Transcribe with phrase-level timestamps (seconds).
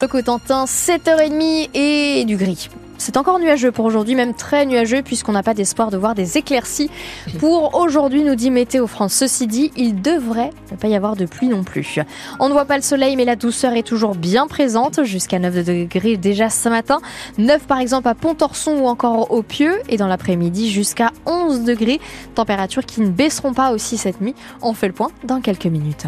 [0.00, 2.68] Le Cotentin, 7h30 et du gris.
[2.98, 6.38] C'est encore nuageux pour aujourd'hui, même très nuageux, puisqu'on n'a pas d'espoir de voir des
[6.38, 6.88] éclaircies
[7.40, 9.14] pour aujourd'hui, nous dit Météo France.
[9.14, 11.98] Ceci dit, il devrait ne pas y avoir de pluie non plus.
[12.38, 15.64] On ne voit pas le soleil, mais la douceur est toujours bien présente, jusqu'à 9
[15.64, 17.00] degrés déjà ce matin.
[17.38, 22.00] 9 par exemple à Pontorson ou encore au Pieux, et dans l'après-midi jusqu'à 11 degrés.
[22.36, 24.36] Températures qui ne baisseront pas aussi cette nuit.
[24.62, 26.06] On fait le point dans quelques minutes.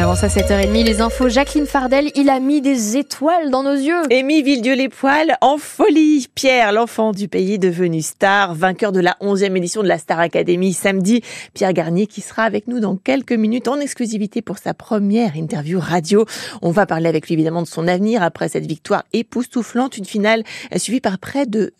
[0.00, 1.28] Avant ça, 7h30, les infos.
[1.28, 4.00] Jacqueline Fardel, il a mis des étoiles dans nos yeux.
[4.12, 6.28] Amy Villedieu-les-Poils en folie.
[6.36, 10.72] Pierre, l'enfant du pays devenu star, vainqueur de la 11e édition de la Star Academy
[10.72, 11.22] samedi.
[11.52, 15.80] Pierre Garnier qui sera avec nous dans quelques minutes en exclusivité pour sa première interview
[15.80, 16.24] radio.
[16.62, 20.44] On va parler avec lui évidemment de son avenir après cette victoire époustouflante, une finale
[20.76, 21.74] suivie par près de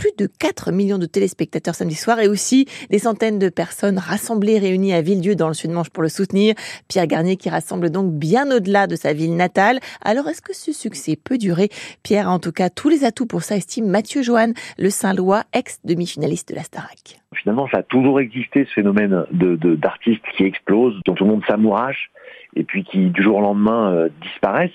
[0.00, 4.58] plus de 4 millions de téléspectateurs samedi soir et aussi des centaines de personnes rassemblées,
[4.58, 6.54] réunies à Villedieu dans le Sud-Manche pour le soutenir.
[6.88, 9.78] Pierre Garnier qui rassemble donc bien au-delà de sa ville natale.
[10.02, 11.68] Alors est-ce que ce succès peut durer?
[12.02, 15.42] Pierre a en tout cas tous les atouts pour ça, estime Mathieu Joanne, le Saint-Lois,
[15.52, 17.20] ex-demi-finaliste de la Starac.
[17.34, 21.44] Finalement, ça a toujours existé ce phénomène de d'artistes qui explosent, dont tout le monde
[21.46, 22.10] s'amourache
[22.56, 24.70] et puis qui du jour au lendemain euh, disparaissent.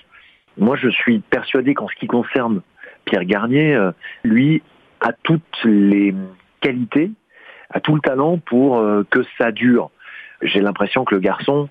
[0.56, 2.62] Moi, je suis persuadé qu'en ce qui concerne
[3.06, 3.90] Pierre Garnier, euh,
[4.22, 4.62] lui
[5.06, 6.14] a toutes les
[6.60, 7.12] qualités,
[7.70, 9.90] a tout le talent pour euh, que ça dure.
[10.42, 11.68] J'ai l'impression que le garçon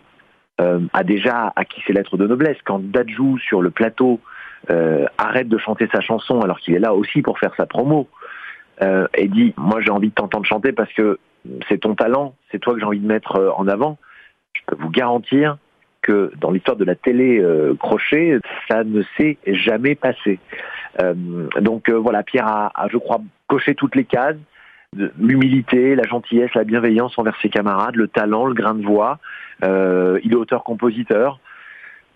[0.62, 2.58] euh, a déjà acquis ses lettres de noblesse.
[2.64, 4.22] Quand Dadju sur le plateau
[4.70, 8.08] euh, arrête de chanter sa chanson alors qu'il est là aussi pour faire sa promo
[9.18, 11.18] et dit moi j'ai envie de t'entendre chanter parce que
[11.70, 13.98] c'est ton talent, c'est toi que j'ai envie de mettre en avant.
[14.52, 15.58] Je peux vous garantir
[16.02, 17.42] que dans l'histoire de la télé
[17.80, 20.40] crochet, ça ne s'est jamais passé.
[21.02, 24.38] Euh, donc euh, voilà, Pierre a, je crois, coché toutes les cases
[25.20, 29.20] l'humilité, la gentillesse, la bienveillance envers ses camarades, le talent, le grain de voix.
[29.64, 31.40] Euh, il est auteur-compositeur.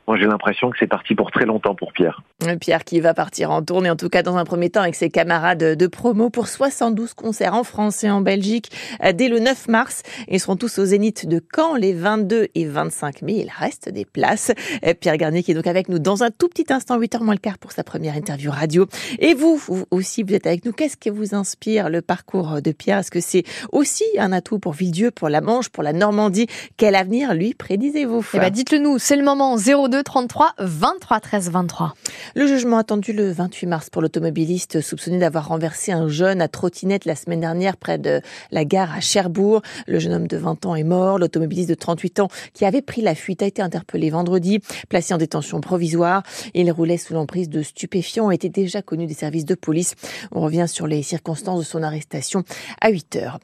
[0.09, 2.23] Moi, j'ai l'impression que c'est parti pour très longtemps pour Pierre.
[2.47, 4.95] Euh, Pierre qui va partir en tournée, en tout cas dans un premier temps avec
[4.95, 8.71] ses camarades de promo pour 72 concerts en France et en Belgique
[9.03, 10.01] euh, dès le 9 mars.
[10.27, 13.33] Ils seront tous au Zénith de Caen les 22 et 25 mai.
[13.33, 14.51] Il reste des places.
[14.83, 17.35] Euh, Pierre Garnier qui est donc avec nous dans un tout petit instant, 8h moins
[17.35, 18.87] le quart pour sa première interview radio.
[19.19, 20.71] Et vous, vous aussi, vous êtes avec nous.
[20.71, 22.97] Qu'est-ce qui vous inspire le parcours de Pierre?
[22.97, 26.47] Est-ce que c'est aussi un atout pour Villedieu, pour la Manche, pour la Normandie?
[26.77, 28.25] Quel avenir lui prédisez-vous?
[28.33, 28.97] Eh ben, dites-le nous.
[28.97, 31.93] C'est le moment 02 33 23 13 23.
[32.35, 37.05] Le jugement attendu le 28 mars pour l'automobiliste soupçonné d'avoir renversé un jeune à trottinette
[37.05, 38.21] la semaine dernière près de
[38.51, 39.61] la gare à Cherbourg.
[39.87, 41.19] Le jeune homme de 20 ans est mort.
[41.19, 44.59] L'automobiliste de 38 ans qui avait pris la fuite a été interpellé vendredi,
[44.89, 46.23] placé en détention provisoire.
[46.53, 49.95] Il roulait sous l'emprise de stupéfiants et était déjà connu des services de police.
[50.31, 52.43] On revient sur les circonstances de son arrestation
[52.81, 53.39] à 8 heures.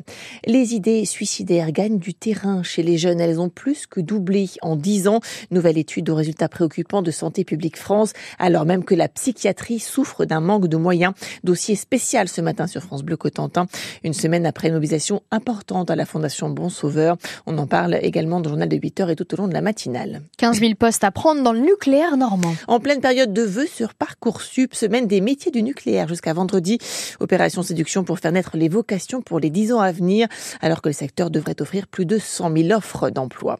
[0.46, 3.20] Les idées suicidaires gagnent du terrain chez les jeunes.
[3.20, 5.20] Elles ont plus que doublé en 10 ans.
[5.52, 10.26] Nouvelle étude aux résultats préoccupants de Santé publique France, alors même que la psychiatrie souffre
[10.26, 11.14] d'un manque de moyens.
[11.44, 13.68] Dossier spécial ce matin sur France Bleu Cotentin,
[14.04, 17.18] une semaine après une mobilisation importante à la Fondation Bon Sauveur.
[17.46, 19.54] On en parle également dans le journal de 8 heures et tout au long de
[19.54, 20.22] la matinale.
[20.38, 22.56] 15 000 postes à prendre dans le nucléaire normand.
[22.68, 26.78] En pleine période de vœux sur Parcoursup, semaine des métiers du nucléaire jusqu'à vendredi.
[27.20, 30.28] Opération séduction pour faire naître les vocations pour les 10 ans à venir,
[30.62, 33.58] alors que le secteur devrait offrir plus de 100 000 offres d'emploi.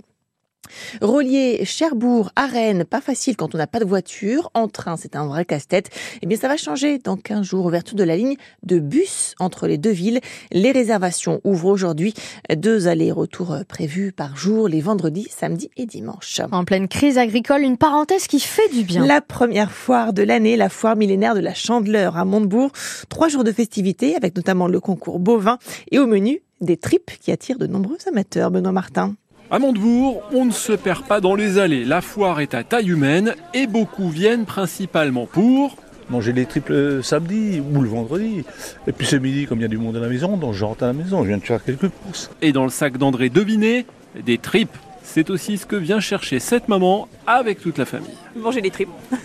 [1.02, 4.50] Relier Cherbourg à Rennes, pas facile quand on n'a pas de voiture.
[4.54, 5.90] En train, c'est un vrai casse-tête.
[6.22, 7.66] Eh bien, ça va changer dans 15 jours.
[7.66, 10.20] Ouverture de la ligne de bus entre les deux villes.
[10.52, 12.14] Les réservations ouvrent aujourd'hui.
[12.56, 16.42] Deux allers-retours prévus par jour, les vendredis, samedis et dimanches.
[16.52, 19.06] En pleine crise agricole, une parenthèse qui fait du bien.
[19.06, 22.72] La première foire de l'année, la foire millénaire de la Chandeleur à Montebourg.
[23.10, 25.58] Trois jours de festivités avec notamment le concours bovin
[25.92, 28.52] et au menu des tripes qui attirent de nombreux amateurs.
[28.52, 29.16] Benoît Martin.
[29.52, 31.86] À Montebourg, on ne se perd pas dans les allées.
[31.86, 35.78] La foire est à taille humaine et beaucoup viennent principalement pour
[36.10, 38.44] manger des triples samedi ou le vendredi.
[38.88, 40.66] Et puis ce midi, comme il y a du monde à la maison, donc je
[40.66, 42.32] rentre à la maison, je viens de faire quelques courses.
[42.42, 43.86] Et dans le sac d'André Deviné,
[44.26, 44.76] des tripes.
[45.04, 48.10] C'est aussi ce que vient chercher cette maman avec toute la famille.
[48.36, 48.90] Manger des tripes.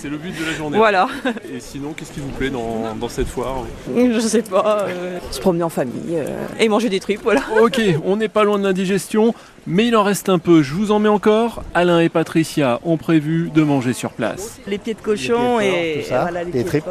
[0.00, 0.78] C'est le but de la journée.
[0.78, 1.08] Voilà.
[1.54, 4.86] Et sinon, qu'est-ce qui vous plaît dans, cette foire Je sais pas.
[4.88, 7.42] Euh, se promener en famille euh, et manger des tripes, voilà.
[7.60, 9.34] Ok, on n'est pas loin de l'indigestion,
[9.66, 10.62] mais il en reste un peu.
[10.62, 11.62] Je vous en mets encore.
[11.74, 14.58] Alain et Patricia ont prévu de manger sur place.
[14.66, 16.84] Les pieds de cochon et, voilà, les, tripes.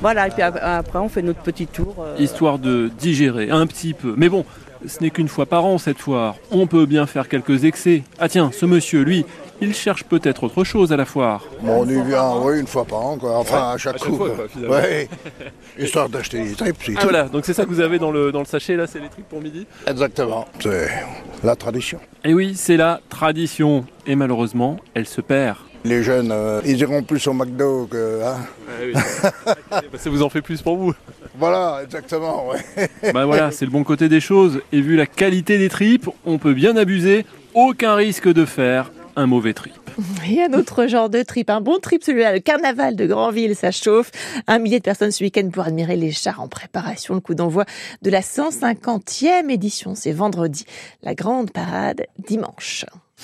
[0.00, 1.96] Voilà, et puis après, on fait notre petit tour.
[1.98, 2.16] Euh.
[2.18, 4.14] Histoire de digérer un petit peu.
[4.16, 4.46] Mais bon,
[4.86, 6.36] ce n'est qu'une fois par an cette foire.
[6.50, 8.02] On peut bien faire quelques excès.
[8.18, 9.24] Ah tiens, ce monsieur, lui,
[9.60, 11.44] il cherche peut-être autre chose à la foire.
[11.62, 13.38] Bon, on y vient, oui, une fois par an, quoi.
[13.38, 14.20] Enfin, à chaque, coup.
[15.78, 18.40] Histoire d'acheter des tripes, ah, voilà, donc c'est ça que vous avez dans le, dans
[18.40, 19.66] le sachet, là, c'est les tripes pour midi?
[19.86, 20.46] Exactement.
[20.60, 20.88] C'est
[21.42, 22.00] la tradition.
[22.24, 23.84] Et oui, c'est la tradition.
[24.06, 25.58] Et malheureusement, elle se perd.
[25.84, 28.22] Les jeunes, euh, ils iront plus au McDo que...
[28.24, 28.36] Hein
[29.70, 30.94] bah, ça vous en fait plus pour vous.
[31.36, 32.48] Voilà, exactement.
[32.48, 32.88] Ouais.
[33.12, 34.60] Bah voilà, c'est le bon côté des choses.
[34.72, 37.26] Et vu la qualité des tripes, on peut bien abuser.
[37.54, 39.74] Aucun risque de faire un mauvais trip.
[40.28, 43.70] Et un autre genre de trip, un bon trip, celui-là, le carnaval de Grandville, ça
[43.70, 44.10] chauffe.
[44.46, 47.14] Un millier de personnes ce week-end pour admirer les chars en préparation.
[47.14, 47.64] Le coup d'envoi
[48.02, 50.64] de la 150e édition, c'est vendredi.
[51.02, 52.86] La grande parade dimanche.